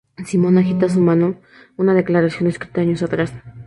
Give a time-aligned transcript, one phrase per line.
[0.29, 1.39] Simón agita en su mano
[1.77, 3.31] una declaración, escrita años atrás.